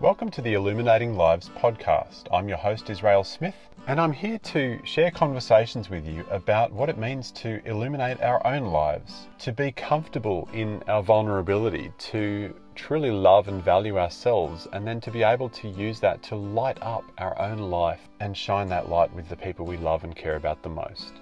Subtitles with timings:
[0.00, 2.32] Welcome to the Illuminating Lives podcast.
[2.32, 3.56] I'm your host, Israel Smith,
[3.88, 8.46] and I'm here to share conversations with you about what it means to illuminate our
[8.46, 14.86] own lives, to be comfortable in our vulnerability, to truly love and value ourselves, and
[14.86, 18.68] then to be able to use that to light up our own life and shine
[18.68, 21.14] that light with the people we love and care about the most.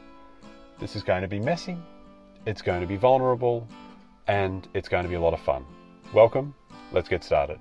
[0.78, 1.78] This is going to be messy,
[2.44, 3.66] it's going to be vulnerable,
[4.26, 5.64] and it's going to be a lot of fun.
[6.12, 6.54] Welcome,
[6.92, 7.58] let's get started.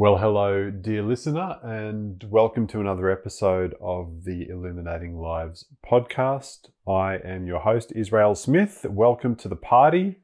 [0.00, 6.68] Well, hello, dear listener, and welcome to another episode of the Illuminating Lives podcast.
[6.86, 8.86] I am your host, Israel Smith.
[8.88, 10.20] Welcome to the party.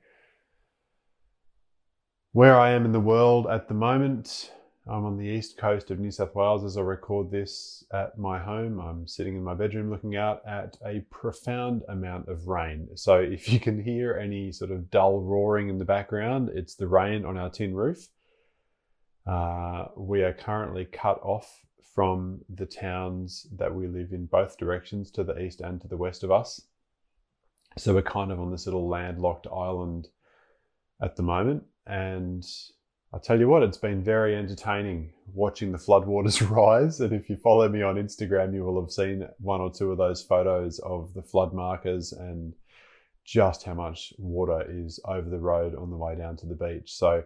[2.31, 4.53] Where I am in the world at the moment,
[4.87, 8.39] I'm on the east coast of New South Wales as I record this at my
[8.39, 8.79] home.
[8.79, 12.91] I'm sitting in my bedroom looking out at a profound amount of rain.
[12.95, 16.87] So, if you can hear any sort of dull roaring in the background, it's the
[16.87, 18.09] rain on our tin roof.
[19.27, 21.61] Uh, we are currently cut off
[21.95, 25.97] from the towns that we live in both directions to the east and to the
[25.97, 26.61] west of us.
[27.79, 30.09] So we're kind of on this little landlocked island
[31.01, 31.65] at the moment.
[31.87, 32.45] And
[33.13, 37.01] I'll tell you what, it's been very entertaining watching the floodwaters rise.
[37.01, 39.99] And if you follow me on Instagram, you will have seen one or two of
[39.99, 42.55] those photos of the flood markers and
[43.25, 46.93] just how much water is over the road on the way down to the beach.
[46.93, 47.25] So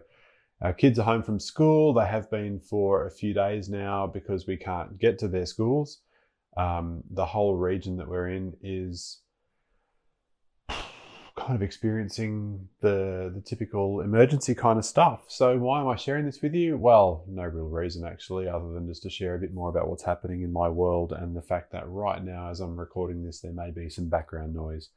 [0.61, 1.93] our kids are home from school.
[1.93, 5.99] They have been for a few days now because we can't get to their schools.
[6.57, 9.21] Um, the whole region that we're in is
[11.39, 15.23] kind of experiencing the the typical emergency kind of stuff.
[15.27, 16.77] So why am I sharing this with you?
[16.77, 20.03] Well, no real reason actually, other than just to share a bit more about what's
[20.03, 23.53] happening in my world and the fact that right now, as I'm recording this, there
[23.53, 24.89] may be some background noise.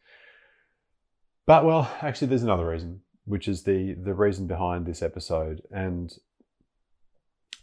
[1.47, 5.63] But well, actually, there's another reason which is the the reason behind this episode.
[5.71, 6.13] And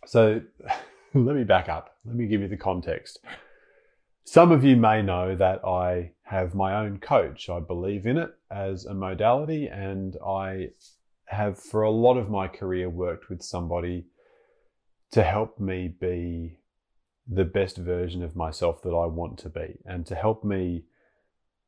[0.06, 0.42] so,
[1.14, 1.98] let me back up.
[2.06, 3.20] Let me give you the context.
[4.26, 7.50] Some of you may know that I have my own coach.
[7.50, 10.70] I believe in it as a modality, and I
[11.26, 14.06] have for a lot of my career worked with somebody
[15.12, 16.58] to help me be
[17.28, 20.84] the best version of myself that I want to be and to help me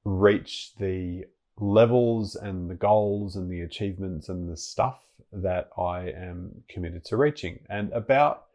[0.04, 1.26] reach the
[1.62, 5.00] levels and the goals and the achievements and the stuff
[5.32, 7.60] that I am committed to reaching.
[7.70, 8.48] And about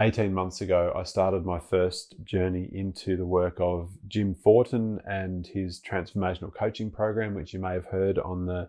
[0.00, 5.46] 18 months ago, I started my first journey into the work of Jim Fortin and
[5.46, 8.68] his transformational coaching program, which you may have heard on the,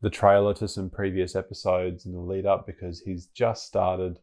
[0.00, 4.18] the trailer to some previous episodes in the lead up, because he's just started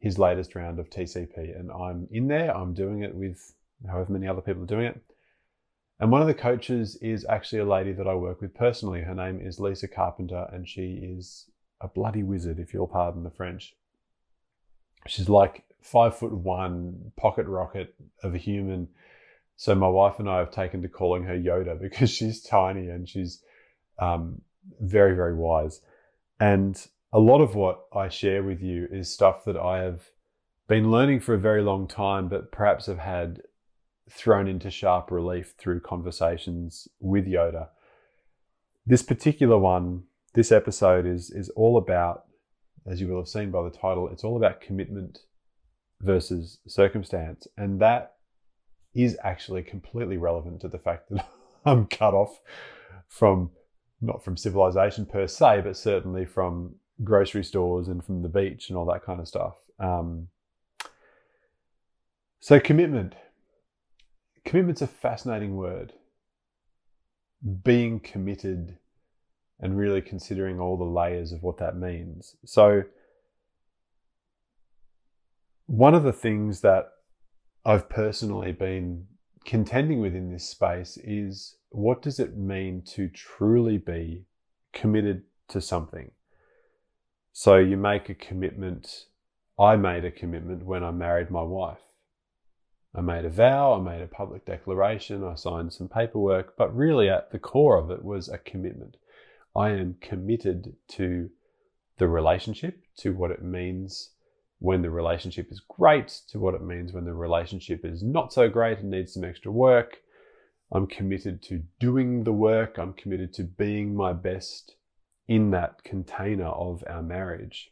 [0.00, 1.58] his latest round of TCP.
[1.58, 3.54] And I'm in there, I'm doing it with
[3.88, 5.00] however many other people are doing it.
[6.00, 9.02] And one of the coaches is actually a lady that I work with personally.
[9.02, 11.50] Her name is Lisa Carpenter, and she is
[11.80, 13.74] a bloody wizard, if you'll pardon the French.
[15.06, 18.88] She's like five foot one, pocket rocket of a human.
[19.56, 23.08] So my wife and I have taken to calling her Yoda because she's tiny and
[23.08, 23.42] she's
[23.98, 24.40] um,
[24.80, 25.80] very, very wise.
[26.38, 26.80] And
[27.12, 30.02] a lot of what I share with you is stuff that I have
[30.68, 33.40] been learning for a very long time, but perhaps have had
[34.10, 37.68] thrown into sharp relief through conversations with Yoda.
[38.86, 40.04] This particular one,
[40.34, 42.24] this episode is is all about,
[42.86, 45.20] as you will have seen by the title, it's all about commitment
[46.00, 48.14] versus circumstance, and that
[48.94, 51.26] is actually completely relevant to the fact that
[51.64, 52.40] I'm cut off
[53.06, 53.50] from
[54.00, 58.78] not from civilization per se, but certainly from grocery stores and from the beach and
[58.78, 59.54] all that kind of stuff.
[59.78, 60.28] Um,
[62.40, 63.14] so commitment
[64.48, 65.92] commitment's a fascinating word.
[67.62, 68.78] Being committed
[69.60, 72.34] and really considering all the layers of what that means.
[72.46, 72.84] So,
[75.66, 76.86] one of the things that
[77.66, 79.06] I've personally been
[79.44, 84.24] contending with in this space is what does it mean to truly be
[84.72, 86.10] committed to something?
[87.34, 89.04] So, you make a commitment.
[89.58, 91.87] I made a commitment when I married my wife.
[92.94, 97.08] I made a vow, I made a public declaration, I signed some paperwork, but really
[97.08, 98.96] at the core of it was a commitment.
[99.54, 101.30] I am committed to
[101.98, 104.10] the relationship, to what it means
[104.58, 108.48] when the relationship is great, to what it means when the relationship is not so
[108.48, 109.98] great and needs some extra work.
[110.72, 114.76] I'm committed to doing the work, I'm committed to being my best
[115.26, 117.70] in that container of our marriage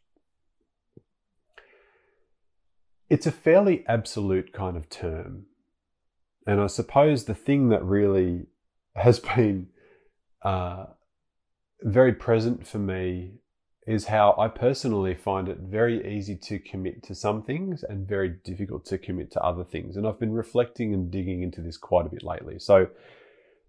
[3.09, 5.47] it's a fairly absolute kind of term.
[6.47, 8.47] And I suppose the thing that really
[8.95, 9.69] has been
[10.43, 10.87] uh,
[11.83, 13.35] very present for me
[13.87, 18.29] is how I personally find it very easy to commit to some things and very
[18.29, 19.97] difficult to commit to other things.
[19.97, 22.59] And I've been reflecting and digging into this quite a bit lately.
[22.59, 22.89] So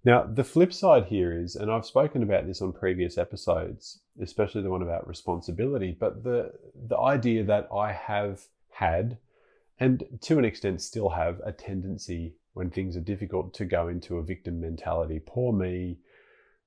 [0.04, 4.64] now the flip side here is, and I've spoken about this on previous episodes, especially
[4.64, 6.52] the one about responsibility, but the
[6.88, 8.42] the idea that I have
[8.72, 9.20] had
[9.80, 14.18] and to an extent still have a tendency when things are difficult to go into
[14.18, 15.22] a victim mentality.
[15.26, 16.00] Poor me,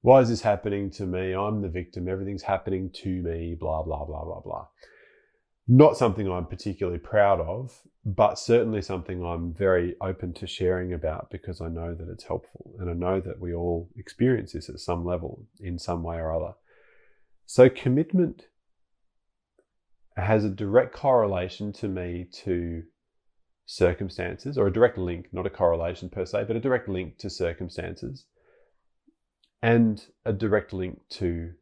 [0.02, 1.34] why is this happening to me?
[1.34, 2.08] I'm the victim.
[2.08, 4.66] Everything's happening to me, blah, blah, blah, blah, blah.
[5.66, 11.30] Not something I'm particularly proud of, but certainly something I'm very open to sharing about
[11.30, 12.74] because I know that it's helpful.
[12.78, 16.34] And I know that we all experience this at some level in some way or
[16.34, 16.54] other.
[17.46, 18.44] So, commitment
[20.16, 22.84] has a direct correlation to me to
[23.70, 27.30] circumstances, or a direct link, not a correlation per se, but a direct link to
[27.30, 28.24] circumstances
[29.62, 31.52] and a direct link to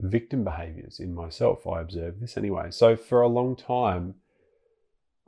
[0.00, 1.64] victim behaviors in myself.
[1.64, 2.72] I observe this anyway.
[2.72, 4.16] So for a long time,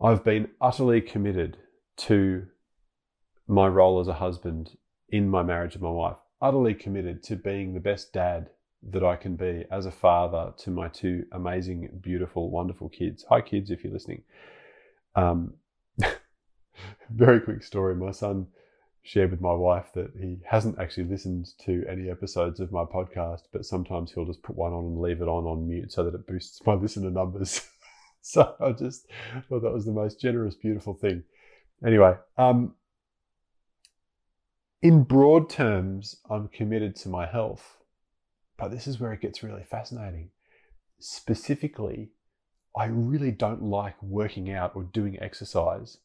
[0.02, 1.58] I've been utterly committed
[1.98, 2.48] to
[3.46, 4.76] my role as a husband
[5.08, 8.50] in my marriage with my wife, utterly committed to being the best dad
[8.82, 13.24] that I can be as a father to my two amazing, beautiful, wonderful kids.
[13.28, 14.22] Hi, kids, if you're listening.
[15.14, 15.54] Um,
[17.10, 17.94] very quick story.
[17.94, 18.46] My son
[19.02, 23.42] shared with my wife that he hasn't actually listened to any episodes of my podcast,
[23.52, 26.14] but sometimes he'll just put one on and leave it on on mute so that
[26.14, 27.66] it boosts my listener numbers.
[28.20, 29.06] so I just
[29.48, 31.22] thought that was the most generous, beautiful thing.
[31.84, 32.74] Anyway, um,
[34.82, 37.78] in broad terms, I'm committed to my health,
[38.58, 40.30] but this is where it gets really fascinating.
[40.98, 42.10] Specifically,
[42.76, 45.98] I really don't like working out or doing exercise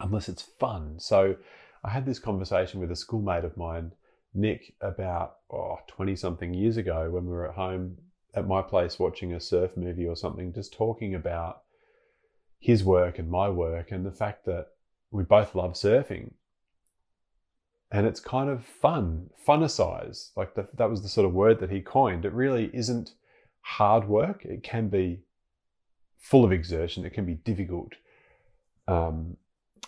[0.00, 0.98] unless it's fun.
[0.98, 1.36] So
[1.84, 3.92] I had this conversation with a schoolmate of mine,
[4.32, 7.96] Nick, about oh, 20 something years ago when we were at home
[8.34, 11.62] at my place watching a surf movie or something, just talking about
[12.58, 14.68] his work and my work and the fact that
[15.10, 16.32] we both love surfing.
[17.92, 20.30] And it's kind of fun, funnicize.
[20.36, 22.24] Like the, that was the sort of word that he coined.
[22.24, 23.12] It really isn't
[23.60, 24.44] hard work.
[24.44, 25.20] It can be
[26.18, 27.04] full of exertion.
[27.04, 27.92] It can be difficult.
[28.88, 29.36] Um,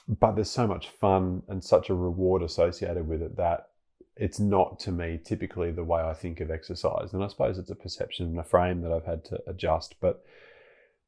[0.08, 3.68] but there's so much fun and such a reward associated with it that
[4.16, 7.12] it's not to me typically the way I think of exercise.
[7.12, 9.96] And I suppose it's a perception and a frame that I've had to adjust.
[10.00, 10.24] But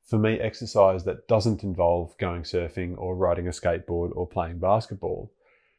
[0.06, 5.32] for me, exercise that doesn't involve going surfing or riding a skateboard or playing basketball,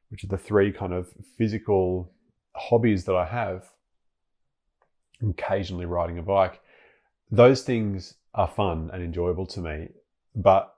[0.10, 2.12] which are the three kind of physical
[2.56, 3.69] hobbies that I have,
[5.27, 6.62] occasionally riding a bike,
[7.31, 9.89] those things are fun and enjoyable to me.
[10.36, 10.74] But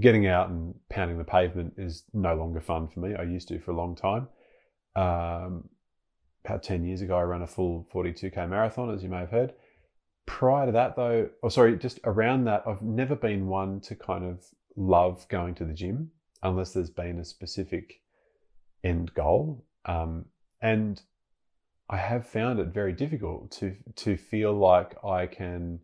[0.00, 3.14] getting out and pounding the pavement is no longer fun for me.
[3.14, 4.28] I used to for a long time.
[4.96, 5.68] Um,
[6.44, 9.52] about 10 years ago, I ran a full 42k marathon, as you may have heard.
[10.26, 14.24] Prior to that, though, or sorry, just around that, I've never been one to kind
[14.24, 14.44] of
[14.76, 16.10] love going to the gym
[16.42, 18.00] unless there's been a specific
[18.82, 19.64] end goal.
[19.84, 20.26] Um,
[20.62, 21.00] and
[21.88, 25.80] I have found it very difficult to to feel like I can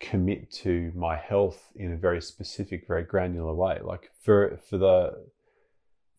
[0.00, 3.78] commit to my health in a very specific, very granular way.
[3.82, 5.26] Like for for the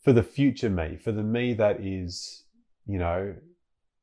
[0.01, 2.43] for the future me, for the me that is,
[2.85, 3.35] you know,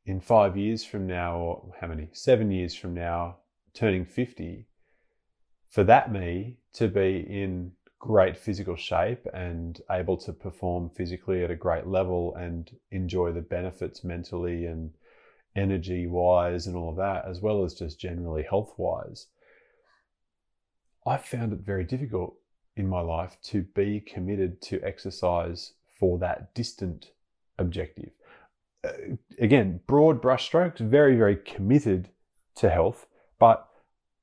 [0.05, 2.09] in five years from now, or how many?
[2.13, 3.37] Seven years from now,
[3.75, 4.67] turning 50,
[5.69, 11.51] for that me to be in great physical shape and able to perform physically at
[11.51, 14.93] a great level and enjoy the benefits mentally and
[15.57, 19.27] energy wise and all of that, as well as just generally health wise
[21.07, 22.37] I found it very difficult
[22.77, 27.13] in my life to be committed to exercise for that distant
[27.59, 28.11] objective.
[28.85, 32.11] Uh, again, broad brushstrokes, very, very committed
[32.57, 33.07] to health,
[33.39, 33.69] but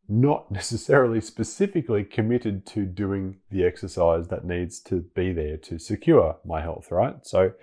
[0.07, 6.37] not necessarily specifically committed to doing the exercise that needs to be there to secure
[6.45, 7.25] my health, right?
[7.25, 7.53] So,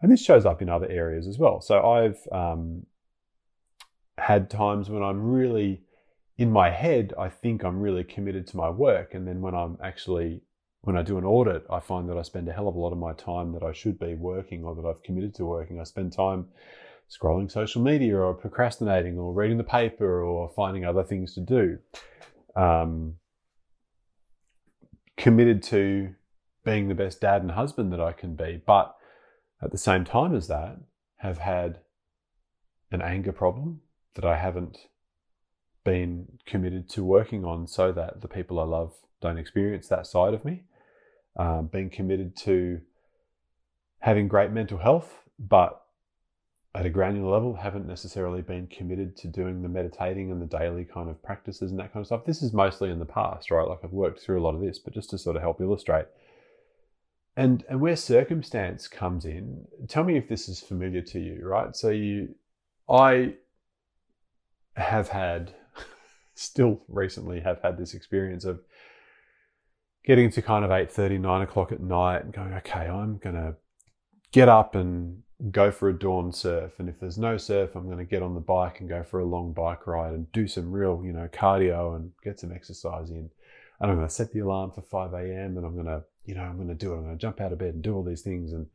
[0.00, 1.60] and this shows up in other areas as well.
[1.60, 2.86] So, I've um,
[4.18, 5.82] had times when I'm really
[6.38, 9.14] in my head, I think I'm really committed to my work.
[9.14, 10.42] And then when I'm actually,
[10.80, 12.92] when I do an audit, I find that I spend a hell of a lot
[12.92, 15.80] of my time that I should be working or that I've committed to working.
[15.80, 16.46] I spend time
[17.10, 21.78] scrolling social media or procrastinating or reading the paper or finding other things to do.
[22.56, 23.14] Um,
[25.16, 26.14] committed to
[26.64, 28.62] being the best dad and husband that I can be.
[28.66, 28.94] But
[29.62, 30.78] at the same time as that,
[31.18, 31.78] have had
[32.90, 33.80] an anger problem
[34.14, 34.76] that I haven't
[35.84, 40.34] been committed to working on so that the people I love don't experience that side
[40.34, 40.62] of me.
[41.36, 42.80] Um, being committed to
[44.00, 45.82] having great mental health, but
[46.74, 50.84] at a granular level haven't necessarily been committed to doing the meditating and the daily
[50.84, 52.24] kind of practices and that kind of stuff.
[52.24, 53.66] This is mostly in the past, right?
[53.66, 56.06] Like I've worked through a lot of this, but just to sort of help illustrate.
[57.36, 61.74] And and where circumstance comes in, tell me if this is familiar to you, right?
[61.74, 62.34] So you
[62.88, 63.34] I
[64.76, 65.54] have had
[66.34, 68.60] still recently have had this experience of
[70.04, 73.54] getting to kind of 8 30, 9 o'clock at night and going, okay, I'm gonna
[74.32, 76.72] get up and go for a dawn surf.
[76.78, 79.20] And if there's no surf, I'm going to get on the bike and go for
[79.20, 83.10] a long bike ride and do some real, you know, cardio and get some exercise
[83.10, 83.30] in.
[83.80, 85.56] And I'm going to set the alarm for 5 a.m.
[85.56, 86.96] and I'm going to, you know, I'm going to do it.
[86.96, 88.52] I'm going to jump out of bed and do all these things.
[88.52, 88.68] And,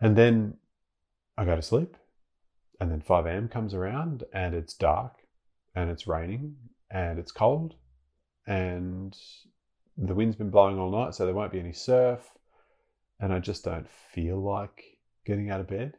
[0.00, 0.58] and then
[1.38, 1.96] I go to sleep.
[2.80, 3.48] And then 5 a.m.
[3.48, 5.14] comes around and it's dark
[5.78, 6.56] and it's raining
[6.90, 7.74] and it's cold
[8.46, 9.16] and
[9.96, 11.14] the wind's been blowing all night.
[11.14, 12.32] So there won't be any surf.
[13.20, 15.94] And I just don't feel like getting out of bed.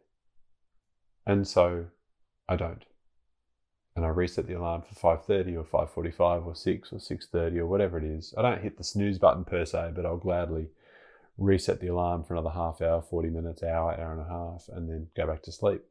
[1.26, 1.86] And so
[2.48, 2.84] I don't.
[3.96, 7.98] And I reset the alarm for 5:30 or 5:45 or 6 or 6:30 or whatever
[7.98, 8.34] it is.
[8.38, 10.70] I don't hit the snooze button per se, but I'll gladly
[11.38, 14.90] reset the alarm for another half hour, 40 minutes, hour, hour and a half, and
[14.90, 15.84] then go back to sleep.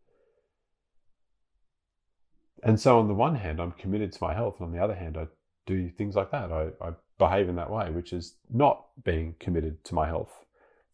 [2.63, 4.95] And so, on the one hand, I'm committed to my health, and on the other
[4.95, 5.27] hand, I
[5.67, 6.51] do things like that.
[6.51, 10.45] I, I behave in that way, which is not being committed to my health.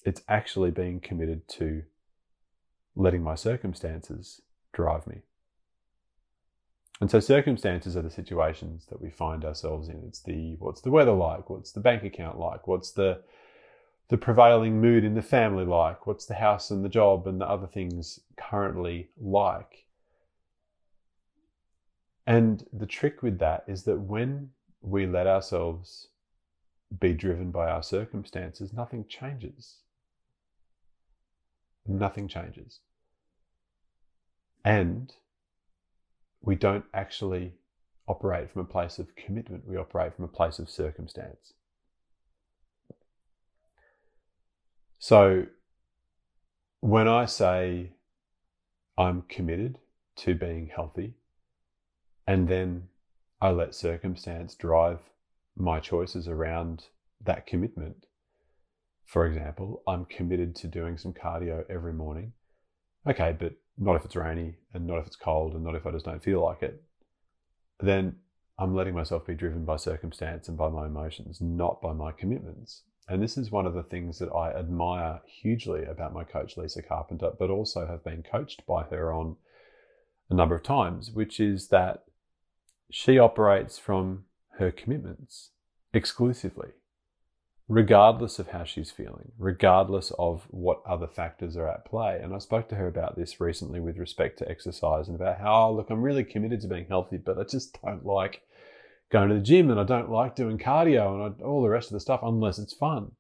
[0.05, 1.83] It's actually being committed to
[2.97, 4.41] letting my circumstances
[4.73, 5.23] drive me.
[7.01, 10.03] And so circumstances are the situations that we find ourselves in.
[10.07, 11.51] It's the what's the weather like?
[11.51, 12.69] What's the bank account like?
[12.69, 13.23] What's the
[14.09, 16.07] the prevailing mood in the family like?
[16.07, 19.84] What's the house and the job and the other things currently like?
[22.27, 24.51] And the trick with that is that when
[24.81, 26.09] we let ourselves
[27.01, 29.79] be driven by our circumstances, nothing changes
[31.87, 32.81] nothing changes.
[34.65, 35.13] And
[36.41, 37.55] we don't actually
[38.07, 41.55] operate from a place of commitment, we operate from a place of circumstance.
[44.99, 45.47] So
[46.81, 47.93] when I say
[48.97, 49.79] I'm committed
[50.17, 51.15] to being healthy,
[52.27, 52.89] and then
[53.41, 55.01] I let circumstance drive
[55.57, 56.85] my choices around
[57.23, 58.07] that commitment,
[59.05, 62.33] for example, I'm committed to doing some cardio every morning.
[63.07, 65.91] Okay, but not if it's rainy and not if it's cold and not if I
[65.91, 66.83] just don't feel like it.
[67.81, 68.17] Then
[68.59, 72.83] I'm letting myself be driven by circumstance and by my emotions, not by my commitments.
[73.09, 76.83] And this is one of the things that I admire hugely about my coach, Lisa
[76.83, 79.37] Carpenter, but also have been coached by her on
[80.31, 82.05] a number of times, which is that
[82.97, 84.25] she operates from
[84.59, 85.51] her commitments
[85.93, 86.69] exclusively
[87.67, 92.21] regardless of how she's feeling, regardless of what other factors are at play.
[92.23, 95.71] And I spoke to her about this recently with respect to exercise and about how,
[95.71, 98.43] oh, look, I'm really committed to being healthy, but I just don't like
[99.11, 101.89] going to the gym and I don't like doing cardio and I, all the rest
[101.89, 103.11] of the stuff unless it's fun.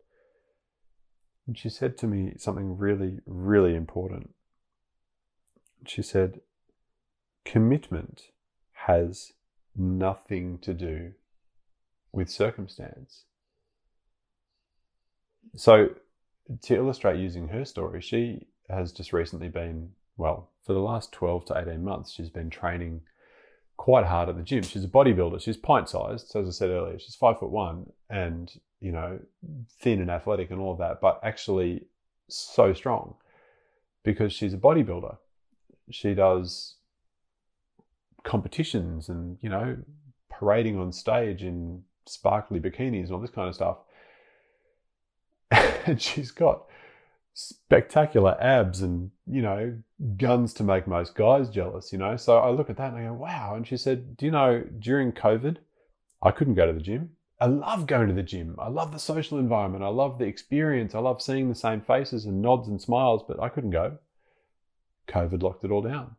[1.49, 4.35] And she said to me something really, really important.
[5.85, 6.43] She said,
[7.45, 8.29] commitment
[8.87, 9.33] has
[9.77, 11.13] nothing to do
[12.13, 13.25] with circumstance
[15.57, 15.91] so,
[16.63, 21.47] to illustrate using her story, she has just recently been, well, for the last 12
[21.47, 23.03] to 18 months, she's been training
[23.77, 24.63] quite hard at the gym.
[24.63, 25.41] She's a bodybuilder.
[25.41, 26.29] She's pint sized.
[26.29, 29.21] So, as I said earlier, she's five foot one and, you know,
[29.81, 31.87] thin and athletic and all of that, but actually
[32.29, 33.15] so strong
[34.03, 35.17] because she's a bodybuilder.
[35.91, 36.77] She does
[38.25, 39.77] competitions and, you know,
[40.31, 43.79] parading on stage in sparkly bikinis and all this kind of stuff.
[45.87, 46.65] And she's got
[47.35, 49.77] spectacular abs and you know
[50.17, 52.17] guns to make most guys jealous you know?
[52.17, 53.55] So i look at that and i go wow.
[53.57, 55.57] And she said do you know during covid
[56.23, 57.11] i couldn't go to the gym.
[57.41, 58.55] I love going to the gym.
[58.59, 59.83] I love the social environment.
[59.83, 60.95] I love the experience.
[60.95, 63.99] I love seeing the same faces and nods and smiles but i couldn't go.
[65.09, 66.17] Covid locked it all down.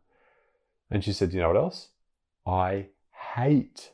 [0.90, 1.88] And she said do you know what else
[2.46, 2.86] i
[3.34, 3.92] hate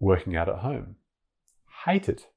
[0.00, 0.96] working out at home
[1.84, 2.28] hate it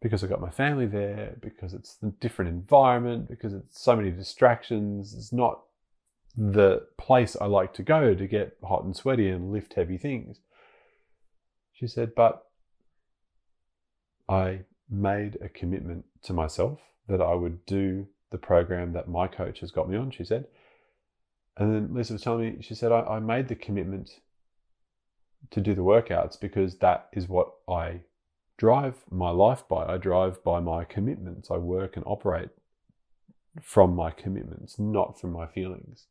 [0.00, 4.10] because I've got my family there, because it's a different environment, because it's so many
[4.10, 5.14] distractions.
[5.14, 5.62] It's not
[6.36, 10.38] the place I like to go to get hot and sweaty and lift heavy things.
[11.72, 12.44] She said, but
[14.28, 16.78] I made a commitment to myself
[17.08, 20.46] that I would do the program that my coach has got me on, she said.
[21.56, 24.20] And then Lisa was telling me, she said, I, I made the commitment
[25.50, 28.00] to do the workouts because that is what I
[28.58, 29.86] drive my life by.
[29.86, 31.50] I drive by my commitments.
[31.50, 32.50] I work and operate
[33.62, 36.06] from my commitments, not from my feelings.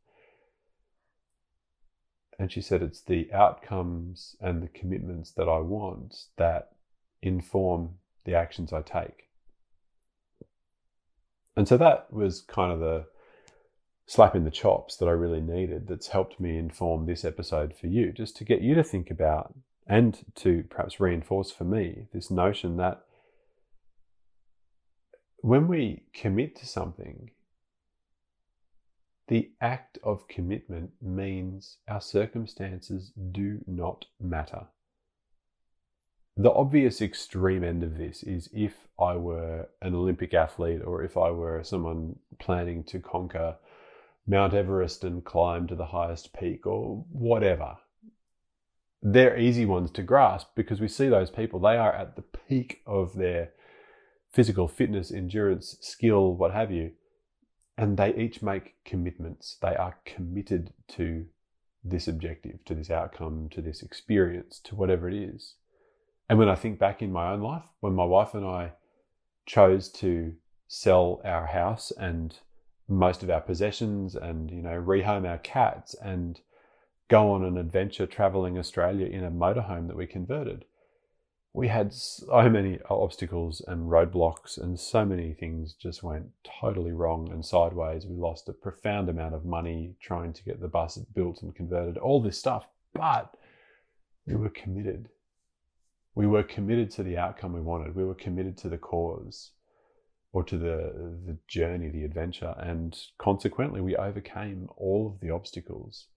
[2.37, 6.71] And she said, It's the outcomes and the commitments that I want that
[7.21, 9.29] inform the actions I take.
[11.55, 13.05] And so that was kind of the
[14.05, 17.87] slap in the chops that I really needed that's helped me inform this episode for
[17.87, 19.53] you, just to get you to think about
[19.87, 23.03] and to perhaps reinforce for me this notion that
[25.37, 27.29] when we commit to something,
[29.27, 34.67] the act of commitment means our circumstances do not matter.
[36.37, 41.15] The obvious extreme end of this is if I were an Olympic athlete or if
[41.15, 43.55] I were someone planning to conquer
[44.27, 47.77] Mount Everest and climb to the highest peak or whatever.
[49.01, 52.81] They're easy ones to grasp because we see those people, they are at the peak
[52.87, 53.51] of their
[54.31, 56.91] physical fitness, endurance, skill, what have you
[57.77, 59.57] and they each make commitments.
[59.61, 61.25] They are committed to
[61.83, 65.55] this objective, to this outcome, to this experience, to whatever it is.
[66.29, 68.71] And when I think back in my own life, when my wife and I
[69.45, 70.33] chose to
[70.67, 72.37] sell our house and
[72.87, 76.39] most of our possessions and, you know, rehome our cats and
[77.07, 80.65] go on an adventure traveling Australia in a motorhome that we converted,
[81.53, 87.31] we had so many obstacles and roadblocks, and so many things just went totally wrong
[87.31, 88.05] and sideways.
[88.05, 91.97] We lost a profound amount of money trying to get the bus built and converted,
[91.97, 92.67] all this stuff.
[92.93, 93.35] But
[94.27, 95.07] we were committed.
[96.13, 97.95] We were committed to the outcome we wanted.
[97.95, 99.51] We were committed to the cause
[100.35, 100.91] or to the,
[101.25, 102.53] the journey, the adventure.
[102.59, 106.07] And consequently, we overcame all of the obstacles.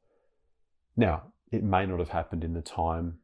[0.96, 1.22] Now,
[1.52, 3.18] it may not have happened in the time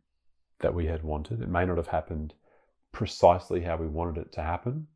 [0.61, 1.43] that we had wanted.
[1.43, 2.35] It may not have happened
[2.93, 4.87] precisely how we wanted it to happen.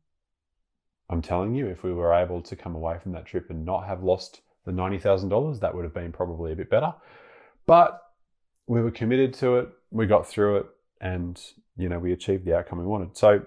[1.09, 3.85] I'm telling you, if we were able to come away from that trip and not
[3.85, 6.93] have lost the $90,000, that would have been probably a bit better.
[7.65, 8.01] But
[8.67, 10.65] we were committed to it, we got through it,
[11.01, 11.37] and
[11.75, 13.17] you know, we achieved the outcome we wanted.
[13.17, 13.41] So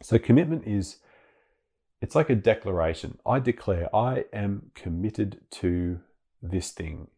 [0.00, 0.98] so commitment is
[2.04, 3.16] it's like a declaration.
[3.24, 6.00] I declare I am committed to
[6.42, 7.08] this thing.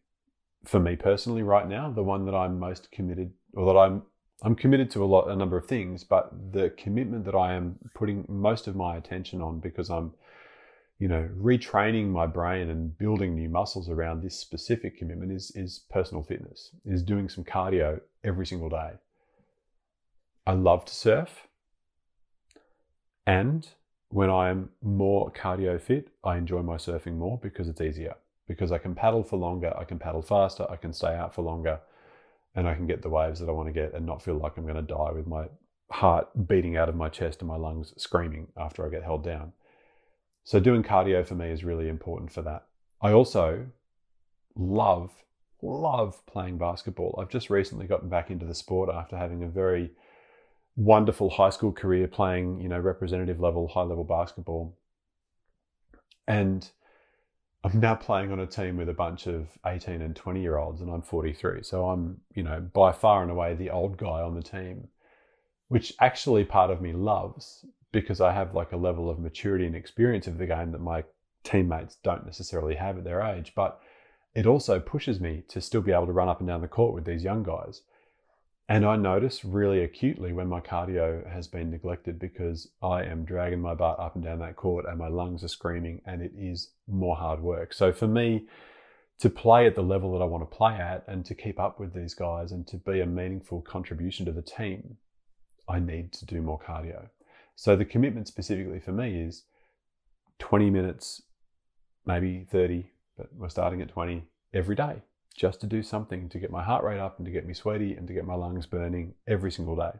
[0.63, 4.03] For me personally right now, the one that I'm most committed or that I'm
[4.43, 7.79] I'm committed to a lot a number of things, but the commitment that I am
[7.95, 10.13] putting most of my attention on because I'm
[10.99, 15.81] you know retraining my brain and building new muscles around this specific commitment is is
[15.89, 18.93] personal fitness is doing some cardio every single day
[20.47, 21.47] i love to surf
[23.27, 23.67] and
[24.09, 28.15] when i'm more cardio fit i enjoy my surfing more because it's easier
[28.47, 31.41] because i can paddle for longer i can paddle faster i can stay out for
[31.41, 31.79] longer
[32.57, 34.57] and I can get the waves that I want to get and not feel like
[34.57, 35.45] I'm going to die with my
[35.91, 39.53] heart beating out of my chest and my lungs screaming after I get held down.
[40.43, 42.65] So, doing cardio for me is really important for that.
[42.99, 43.67] I also
[44.55, 45.11] love,
[45.61, 47.19] love playing basketball.
[47.21, 49.91] I've just recently gotten back into the sport after having a very
[50.77, 54.77] wonderful high school career playing, you know, representative level, high level basketball.
[56.27, 56.69] And
[57.63, 60.79] I'm now playing on a team with a bunch of 18 and 20 year olds,
[60.79, 61.63] and I'm 43.
[61.63, 64.87] So I'm, you know, by far and away the old guy on the team,
[65.67, 69.75] which actually part of me loves because I have like a level of maturity and
[69.75, 71.03] experience of the game that my
[71.43, 73.53] teammates don't necessarily have at their age.
[73.55, 73.79] But
[74.35, 76.93] it also pushes me to still be able to run up and down the court
[76.93, 77.81] with these young guys.
[78.69, 83.61] And I notice really acutely when my cardio has been neglected because I am dragging
[83.61, 86.71] my butt up and down that court and my lungs are screaming and it is
[86.85, 87.73] more hard work.
[87.73, 88.45] So for me,
[89.19, 91.79] to play at the level that I want to play at and to keep up
[91.79, 94.97] with these guys and to be a meaningful contribution to the team,
[95.67, 97.07] I need to do more cardio.
[97.55, 99.45] So the commitment specifically for me is
[100.39, 101.23] 20 minutes,
[102.05, 105.01] maybe 30, but we're starting at 20 every day
[105.37, 107.93] just to do something to get my heart rate up and to get me sweaty
[107.93, 109.91] and to get my lungs burning every single day.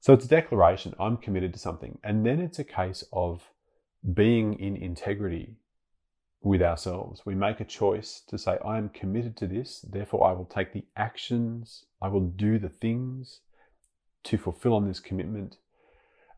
[0.00, 1.98] So it's a declaration I'm committed to something.
[2.04, 3.50] And then it's a case of
[4.14, 5.56] being in integrity
[6.42, 7.22] with ourselves.
[7.24, 10.72] We make a choice to say, I am committed to this, therefore I will take
[10.72, 13.40] the actions, I will do the things
[14.24, 15.56] to fulfill on this commitment,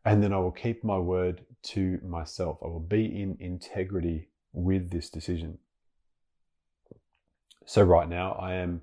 [0.05, 2.57] and then I will keep my word to myself.
[2.63, 5.59] I will be in integrity with this decision.
[7.69, 8.81] So right now I am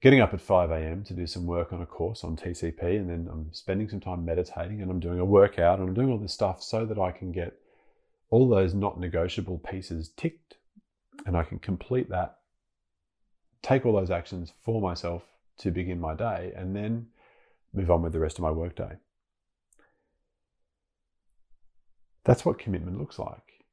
[0.00, 1.04] getting up at 5 a.m.
[1.04, 4.24] to do some work on a course on TCP, and then I'm spending some time
[4.24, 7.12] meditating and I'm doing a workout and I'm doing all this stuff so that I
[7.12, 7.58] can get
[8.30, 10.56] all those not negotiable pieces ticked
[11.26, 12.38] and I can complete that,
[13.60, 15.24] take all those actions for myself
[15.58, 17.08] to begin my day, and then
[17.74, 18.92] move on with the rest of my workday.
[22.24, 23.66] That's what commitment looks like.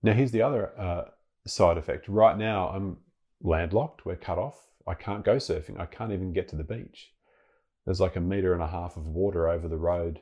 [0.00, 1.04] Now, here's the other uh,
[1.44, 2.06] side effect.
[2.06, 2.98] Right now, I'm
[3.42, 4.68] landlocked, we're cut off.
[4.86, 7.12] I can't go surfing, I can't even get to the beach.
[7.84, 10.20] There's like a meter and a half of water over the road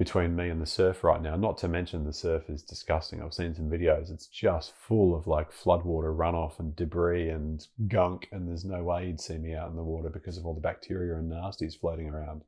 [0.00, 1.36] between me and the surf right now.
[1.36, 3.22] Not to mention the surf is disgusting.
[3.22, 4.10] I've seen some videos.
[4.10, 9.06] It's just full of like floodwater runoff and debris and gunk, and there's no way
[9.06, 12.08] you'd see me out in the water because of all the bacteria and nasties floating
[12.08, 12.42] around.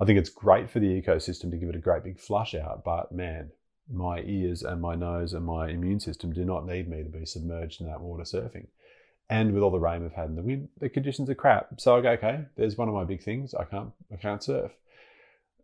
[0.00, 2.82] I think it's great for the ecosystem to give it a great big flush out,
[2.82, 3.50] but man,
[3.92, 7.26] my ears and my nose and my immune system do not need me to be
[7.26, 8.68] submerged in that water surfing.
[9.30, 11.80] And with all the rain we've had in the wind, the conditions are crap.
[11.80, 13.54] So I go, okay, there's one of my big things.
[13.54, 14.72] I can't I can't surf.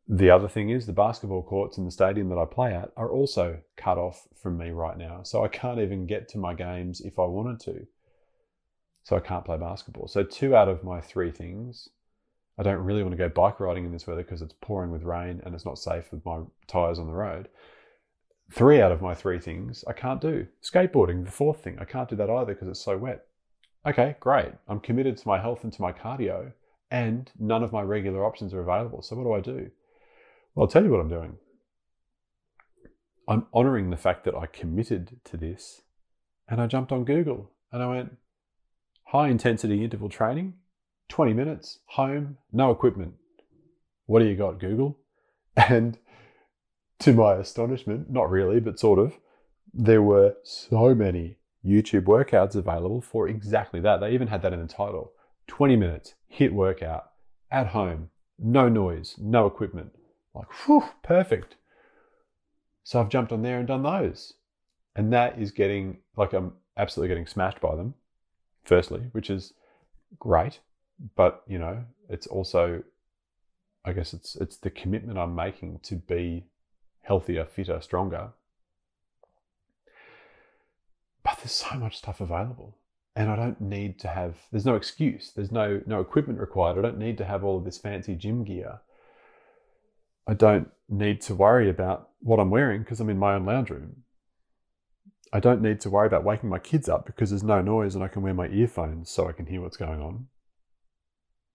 [0.08, 3.10] The other thing is the basketball courts in the stadium that I play at are
[3.10, 5.24] also cut off from me right now.
[5.24, 7.86] So I can't even get to my games if I wanted to.
[9.02, 10.06] So I can't play basketball.
[10.06, 11.88] So two out of my three things,
[12.56, 15.02] I don't really want to go bike riding in this weather because it's pouring with
[15.02, 17.48] rain and it's not safe with my tires on the road.
[18.52, 20.46] Three out of my three things I can't do.
[20.62, 23.25] Skateboarding, the fourth thing, I can't do that either because it's so wet.
[23.86, 24.52] Okay, great.
[24.68, 26.52] I'm committed to my health and to my cardio,
[26.90, 29.00] and none of my regular options are available.
[29.00, 29.70] So what do I do?
[30.54, 31.36] Well, I'll tell you what I'm doing.
[33.28, 35.82] I'm honoring the fact that I committed to this
[36.48, 38.16] and I jumped on Google and I went,
[39.06, 40.54] high intensity interval training,
[41.08, 43.14] 20 minutes, home, no equipment.
[44.06, 44.98] What do you got, Google?
[45.56, 45.98] And
[46.98, 49.18] to my astonishment, not really, but sort of,
[49.72, 54.00] there were so many YouTube workouts available for exactly that.
[54.00, 55.12] They even had that in the title
[55.48, 57.10] 20 minutes, HIIT workout,
[57.50, 59.92] at home, no noise, no equipment.
[60.34, 61.56] Like, whew, perfect.
[62.84, 64.34] So I've jumped on there and done those.
[64.94, 67.94] And that is getting, like, I'm absolutely getting smashed by them,
[68.64, 69.52] firstly, which is
[70.18, 70.60] great.
[71.16, 72.82] But, you know, it's also,
[73.84, 76.46] I guess it's, it's the commitment I'm making to be
[77.02, 78.30] healthier, fitter, stronger.
[81.38, 82.78] There's so much stuff available.
[83.14, 85.32] And I don't need to have, there's no excuse.
[85.34, 86.78] There's no, no equipment required.
[86.78, 88.80] I don't need to have all of this fancy gym gear.
[90.26, 93.70] I don't need to worry about what I'm wearing because I'm in my own lounge
[93.70, 94.02] room.
[95.32, 98.04] I don't need to worry about waking my kids up because there's no noise and
[98.04, 100.26] I can wear my earphones so I can hear what's going on.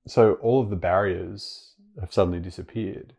[0.07, 3.13] So all of the barriers have suddenly disappeared.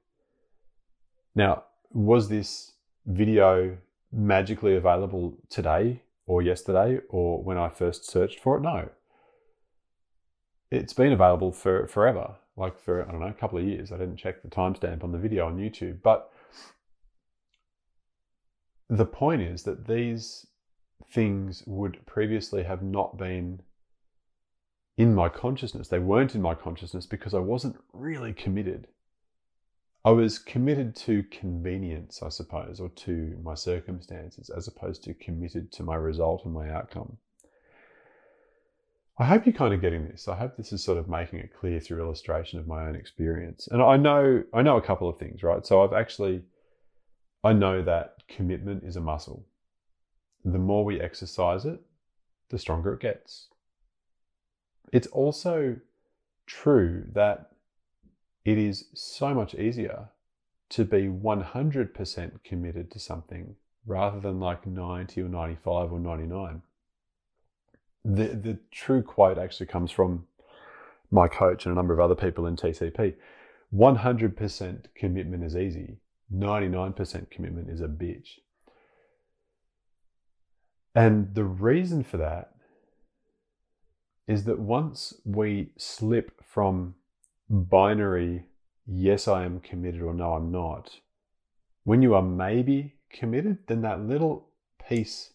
[1.35, 2.73] Now, was this
[3.07, 3.79] video
[4.13, 8.63] magically available today or yesterday or when I first searched for it?
[8.63, 8.89] No.
[10.71, 13.93] It's been available for forever like for, I don't know, a couple of years.
[13.93, 16.03] I didn't check the timestamp on the video on YouTube.
[16.03, 16.31] But
[18.89, 20.47] the point is that these
[21.11, 23.61] things would previously have not been
[24.97, 25.89] in my consciousness.
[25.89, 28.89] They weren't in my consciousness because I wasn't really committed.
[30.05, 35.71] I was committed to convenience, I suppose, or to my circumstances, as opposed to committed
[35.73, 37.19] to my result and my outcome.
[39.19, 40.27] I hope you're kind of getting this.
[40.27, 43.69] I hope this is sort of making it clear through illustration of my own experience.
[43.71, 45.65] And I know I know a couple of things, right?
[45.65, 46.43] So I've actually
[47.45, 49.47] I know that commitment is a muscle.
[50.45, 51.81] The more we exercise it,
[52.49, 53.49] the stronger it gets.
[54.93, 55.77] It's also
[56.47, 57.52] true that
[58.45, 60.09] it is so much easier
[60.71, 66.63] to be 100% committed to something rather than like 90 or 95 or 99
[68.05, 70.27] the the true quote actually comes from
[71.11, 73.15] my coach and a number of other people in TCP.
[73.75, 75.99] 100% commitment is easy.
[76.35, 78.39] 99% commitment is a bitch.
[80.95, 82.53] And the reason for that
[84.27, 86.95] is that once we slip from
[87.53, 88.47] binary,
[88.87, 90.99] yes, I am committed or no, I'm not,
[91.85, 94.49] when you are maybe committed, then that little
[94.89, 95.35] piece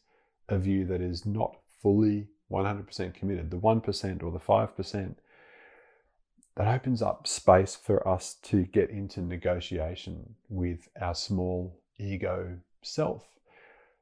[0.49, 5.15] of you that is not fully 100% committed, the 1% or the 5%,
[6.55, 13.27] that opens up space for us to get into negotiation with our small ego self.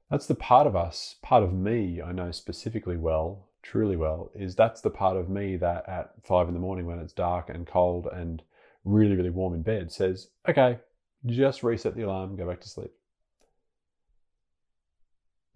[0.09, 4.55] That's the part of us, part of me, I know specifically well, truly well, is
[4.55, 7.65] that's the part of me that at five in the morning when it's dark and
[7.65, 8.43] cold and
[8.83, 10.77] really, really warm in bed says, okay,
[11.25, 12.91] just reset the alarm, go back to sleep.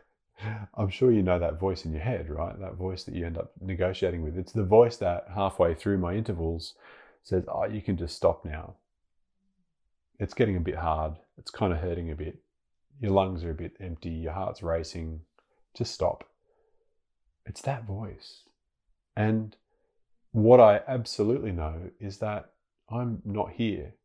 [0.78, 2.58] I'm sure you know that voice in your head, right?
[2.60, 4.38] That voice that you end up negotiating with.
[4.38, 6.76] It's the voice that halfway through my intervals
[7.24, 8.76] says, Oh, you can just stop now.
[10.20, 11.14] It's getting a bit hard.
[11.40, 12.38] It's kind of hurting a bit.
[13.02, 14.10] Your lungs are a bit empty.
[14.10, 15.22] Your heart's racing.
[15.74, 16.29] Just stop.
[17.50, 18.44] It's that voice.
[19.18, 19.56] And
[20.32, 22.52] what I absolutely know is that
[22.90, 23.96] I'm not here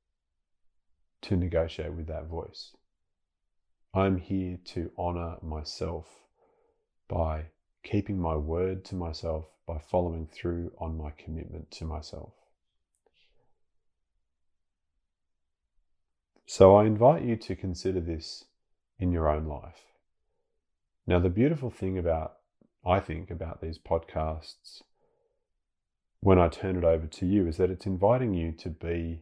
[1.22, 2.74] to negotiate with that voice.
[3.92, 6.06] I'm here to honor myself
[7.06, 7.48] by
[7.82, 12.32] keeping my word to myself, by following through on my commitment to myself.
[16.46, 18.46] So I invite you to consider this
[18.98, 19.82] in your own life.
[21.06, 22.36] Now, the beautiful thing about,
[22.86, 24.82] I think, about these podcasts
[26.24, 29.20] when I turn it over to you is that it's inviting you to be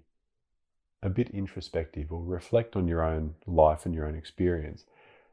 [1.03, 4.85] a bit introspective or reflect on your own life and your own experience.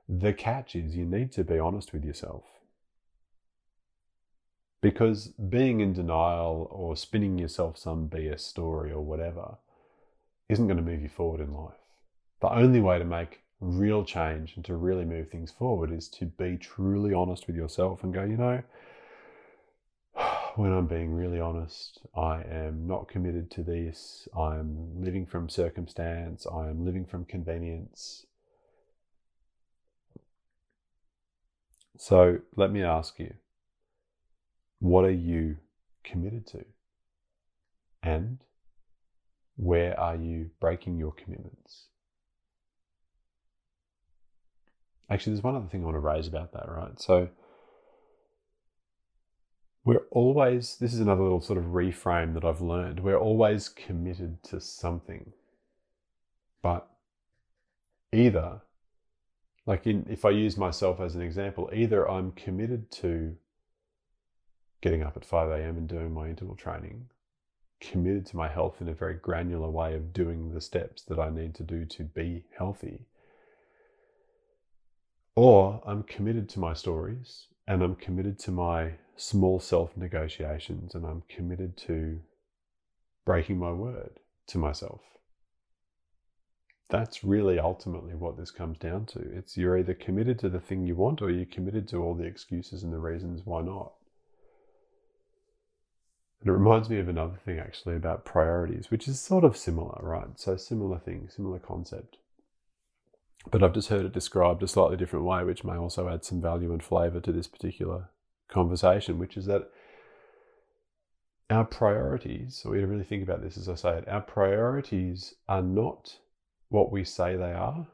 [0.08, 2.44] The catch is you need to be honest with yourself.
[4.82, 9.58] Because being in denial or spinning yourself some BS story or whatever
[10.50, 11.78] isn't going to move you forward in life.
[12.42, 16.26] The only way to make real change and to really move things forward is to
[16.26, 18.64] be truly honest with yourself and go, you know,
[20.56, 24.28] when I'm being really honest, I am not committed to this.
[24.38, 26.46] I'm living from circumstance.
[26.52, 28.26] I am living from convenience.
[31.98, 33.34] So let me ask you
[34.80, 35.58] what are you
[36.04, 36.64] committed to?
[38.02, 38.40] And
[39.58, 41.89] where are you breaking your commitments?
[45.10, 47.00] Actually, there's one other thing I want to raise about that, right?
[47.00, 47.30] So,
[49.84, 53.00] we're always, this is another little sort of reframe that I've learned.
[53.00, 55.34] We're always committed to something.
[56.62, 56.88] But
[58.12, 58.62] either,
[59.66, 63.36] like in, if I use myself as an example, either I'm committed to
[64.82, 65.78] getting up at 5 a.m.
[65.78, 67.08] and doing my interval training,
[67.80, 71.30] committed to my health in a very granular way of doing the steps that I
[71.30, 73.06] need to do to be healthy.
[75.42, 81.06] Or I'm committed to my stories and I'm committed to my small self negotiations and
[81.06, 82.20] I'm committed to
[83.26, 85.00] breaking my word to myself.
[86.90, 89.20] That's really ultimately what this comes down to.
[89.34, 92.26] It's you're either committed to the thing you want or you're committed to all the
[92.26, 93.94] excuses and the reasons why not.
[96.42, 100.00] And it reminds me of another thing actually about priorities, which is sort of similar,
[100.02, 100.38] right?
[100.38, 102.18] So, similar thing, similar concept.
[103.52, 106.42] But I've just heard it described a slightly different way, which may also add some
[106.42, 108.10] value and flavour to this particular
[108.50, 109.70] conversation, which is that
[111.50, 115.64] our priorities, so we really think about this as I say it, our priorities are
[115.64, 116.18] not
[116.70, 117.88] what we say they are,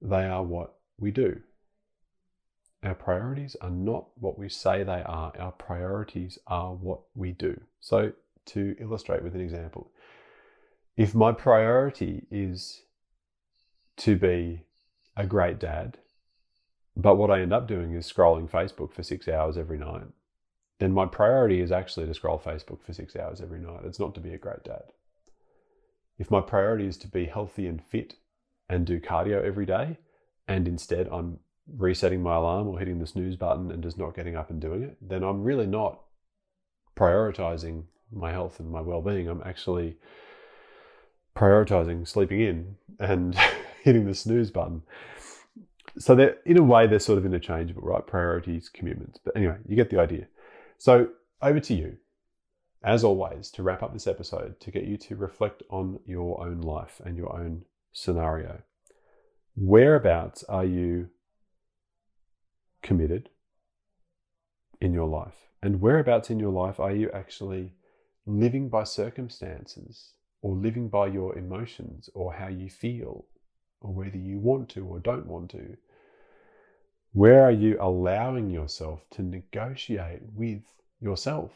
[0.00, 1.40] they are what we do.
[2.82, 7.60] Our priorities are not what we say they are, our priorities are what we do.
[7.80, 8.12] So,
[8.46, 9.90] to illustrate with an example,
[10.96, 12.82] if my priority is
[13.98, 14.62] to be
[15.16, 15.98] a great dad,
[16.96, 20.06] but what I end up doing is scrolling Facebook for six hours every night,
[20.78, 23.80] then my priority is actually to scroll Facebook for six hours every night.
[23.84, 24.92] It's not to be a great dad.
[26.18, 28.14] If my priority is to be healthy and fit
[28.68, 29.98] and do cardio every day,
[30.46, 31.38] and instead I'm
[31.76, 34.82] resetting my alarm or hitting the snooze button and just not getting up and doing
[34.82, 36.00] it, then I'm really not
[36.96, 39.28] prioritizing my health and my well being.
[39.28, 39.96] I'm actually
[41.36, 43.38] prioritizing sleeping in and
[43.82, 44.82] hitting the snooze button
[45.98, 48.06] so they're in a way they're sort of interchangeable, right?
[48.06, 49.18] Priorities, commitments.
[49.22, 50.26] But anyway, you get the idea.
[50.78, 51.08] So
[51.42, 51.96] over to you,
[52.84, 56.60] as always, to wrap up this episode, to get you to reflect on your own
[56.60, 58.62] life and your own scenario.
[59.56, 61.08] Whereabouts are you
[62.82, 63.30] committed
[64.80, 65.34] in your life?
[65.60, 67.72] And whereabouts in your life are you actually
[68.24, 73.24] living by circumstances or living by your emotions or how you feel
[73.80, 75.76] or whether you want to or don't want to?
[77.12, 80.62] Where are you allowing yourself to negotiate with
[81.00, 81.52] yourself?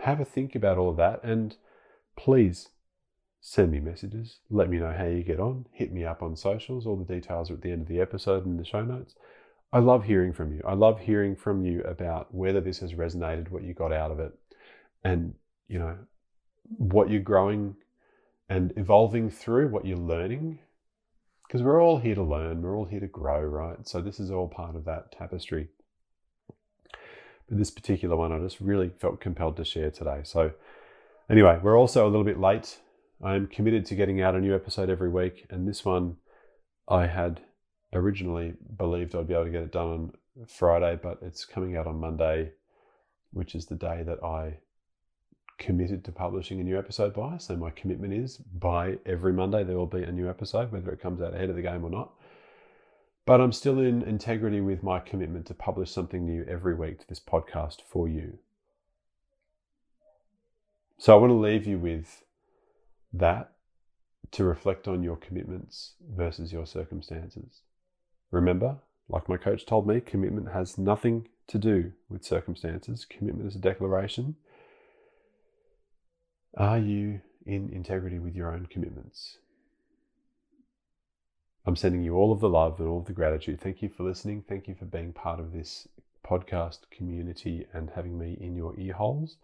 [0.00, 1.56] Have a think about all of that and
[2.16, 2.68] please
[3.40, 4.38] send me messages.
[4.50, 5.66] Let me know how you get on.
[5.72, 6.86] Hit me up on socials.
[6.86, 9.14] All the details are at the end of the episode in the show notes.
[9.72, 10.62] I love hearing from you.
[10.66, 14.20] I love hearing from you about whether this has resonated, what you got out of
[14.20, 14.32] it,
[15.04, 15.34] and
[15.68, 15.96] you know
[16.78, 17.76] what you're growing
[18.48, 20.58] and evolving through, what you're learning,
[21.46, 23.86] because we're all here to learn, we're all here to grow, right?
[23.86, 25.68] So this is all part of that tapestry.
[27.48, 30.20] But this particular one, I just really felt compelled to share today.
[30.24, 30.52] So
[31.30, 32.78] anyway, we're also a little bit late.
[33.22, 36.16] I'm committed to getting out a new episode every week, and this one
[36.88, 37.40] I had
[37.92, 41.86] originally believed I'd be able to get it done on Friday, but it's coming out
[41.86, 42.52] on Monday,
[43.32, 44.58] which is the day that I
[45.58, 47.38] committed to publishing a new episode by.
[47.38, 51.00] So my commitment is by every Monday there will be a new episode, whether it
[51.00, 52.12] comes out ahead of the game or not.
[53.24, 57.08] But I'm still in integrity with my commitment to publish something new every week to
[57.08, 58.38] this podcast for you.
[60.98, 62.22] So I want to leave you with
[63.12, 63.52] that.
[64.32, 67.62] to reflect on your commitments versus your circumstances.
[68.30, 73.04] Remember, like my coach told me, commitment has nothing to do with circumstances.
[73.04, 74.36] Commitment is a declaration.
[76.56, 79.38] Are you in integrity with your own commitments?
[81.66, 83.60] I'm sending you all of the love and all of the gratitude.
[83.60, 84.44] Thank you for listening.
[84.48, 85.86] Thank you for being part of this
[86.26, 89.36] podcast community and having me in your ear holes.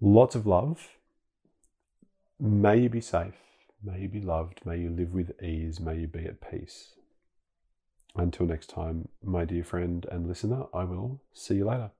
[0.00, 0.88] Lots of love.
[2.40, 3.34] May you be safe.
[3.82, 4.60] May you be loved.
[4.64, 5.80] May you live with ease.
[5.80, 6.94] May you be at peace.
[8.16, 11.90] Until next time, my dear friend and listener, I will see you later.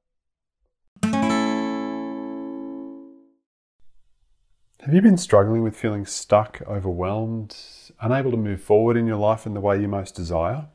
[4.85, 7.57] Have you been struggling with feeling stuck, overwhelmed,
[8.03, 10.67] unable to move forward in your life in the way you most desire?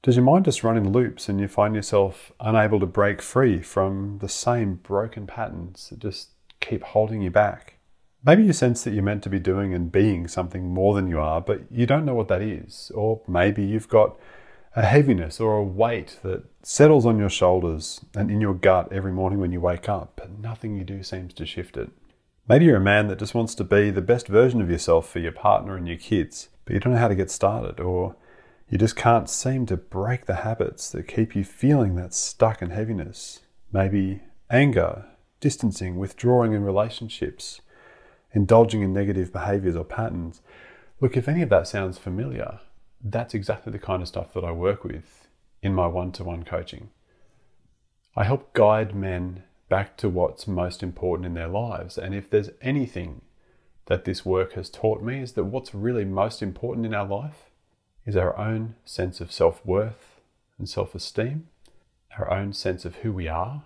[0.00, 3.60] Does your mind just run in loops and you find yourself unable to break free
[3.60, 7.74] from the same broken patterns that just keep holding you back?
[8.24, 11.20] Maybe you sense that you're meant to be doing and being something more than you
[11.20, 12.90] are, but you don't know what that is.
[12.94, 14.18] Or maybe you've got
[14.74, 19.12] a heaviness or a weight that settles on your shoulders and in your gut every
[19.12, 21.90] morning when you wake up, but nothing you do seems to shift it.
[22.50, 25.20] Maybe you're a man that just wants to be the best version of yourself for
[25.20, 28.16] your partner and your kids, but you don't know how to get started, or
[28.68, 32.72] you just can't seem to break the habits that keep you feeling that stuck and
[32.72, 33.38] heaviness.
[33.70, 35.04] Maybe anger,
[35.38, 37.60] distancing, withdrawing in relationships,
[38.32, 40.40] indulging in negative behaviors or patterns.
[41.00, 42.58] Look, if any of that sounds familiar,
[43.00, 45.28] that's exactly the kind of stuff that I work with
[45.62, 46.90] in my one to one coaching.
[48.16, 51.96] I help guide men back to what's most important in their lives.
[51.96, 53.22] And if there's anything
[53.86, 57.48] that this work has taught me, is that what's really most important in our life
[58.04, 60.20] is our own sense of self worth
[60.58, 61.48] and self esteem,
[62.18, 63.62] our own sense of who we are,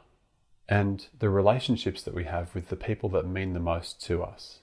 [0.69, 4.61] and the relationships that we have with the people that mean the most to us.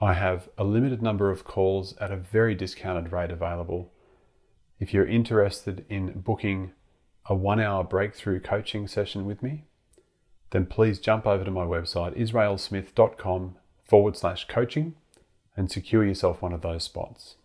[0.00, 3.92] I have a limited number of calls at a very discounted rate available.
[4.80, 6.72] If you're interested in booking
[7.26, 9.66] a one hour breakthrough coaching session with me,
[10.50, 14.94] then please jump over to my website, israelsmith.com forward slash coaching,
[15.56, 17.36] and secure yourself one of those spots.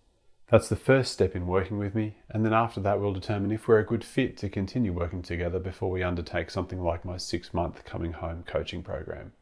[0.49, 3.67] That's the first step in working with me, and then after that, we'll determine if
[3.67, 7.51] we're a good fit to continue working together before we undertake something like my six
[7.51, 9.33] month coming home coaching program.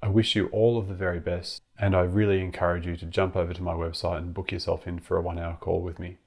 [0.00, 3.34] I wish you all of the very best, and I really encourage you to jump
[3.34, 6.18] over to my website and book yourself in for a one hour call with me.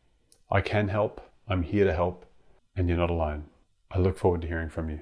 [0.51, 2.25] I can help, I'm here to help,
[2.75, 3.45] and you're not alone.
[3.91, 4.99] I look forward to hearing from you.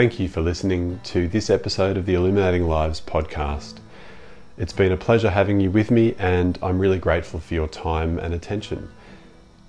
[0.00, 3.80] Thank you for listening to this episode of the Illuminating Lives podcast.
[4.56, 8.18] It's been a pleasure having you with me, and I'm really grateful for your time
[8.18, 8.90] and attention.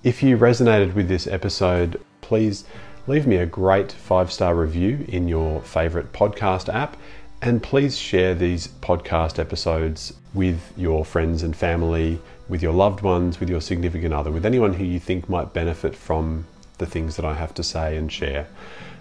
[0.05, 2.63] If you resonated with this episode, please
[3.07, 6.95] leave me a great five star review in your favorite podcast app.
[7.41, 13.41] And please share these podcast episodes with your friends and family, with your loved ones,
[13.41, 16.45] with your significant other, with anyone who you think might benefit from
[16.77, 18.47] the things that I have to say and share.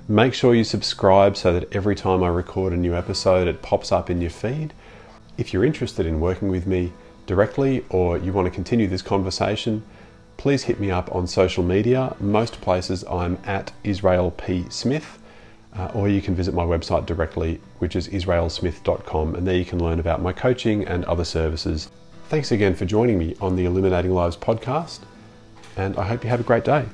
[0.09, 3.93] Make sure you subscribe so that every time I record a new episode, it pops
[3.93, 4.73] up in your feed.
[5.39, 6.93] If you're interested in working with me
[7.27, 9.85] directly or you want to continue this conversation,
[10.37, 12.17] please hit me up on social media.
[12.19, 14.65] Most places I'm at Israel P.
[14.69, 15.19] Smith,
[15.77, 19.79] uh, or you can visit my website directly, which is israelsmith.com, and there you can
[19.79, 21.91] learn about my coaching and other services.
[22.31, 25.01] Thanks again for joining me on the Illuminating Lives podcast,
[25.77, 26.87] and I hope you have a great day.